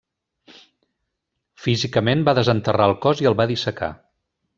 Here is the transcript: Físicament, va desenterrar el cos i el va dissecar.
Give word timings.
Físicament, 1.65 2.23
va 2.29 2.35
desenterrar 2.39 2.87
el 2.93 2.95
cos 3.05 3.21
i 3.25 3.29
el 3.33 3.37
va 3.43 3.47
dissecar. 3.53 3.91